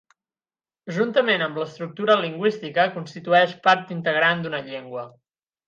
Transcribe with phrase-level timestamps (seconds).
[0.95, 5.09] Juntament amb l'estructura lingüística, constitueix part integrant d'una llengua.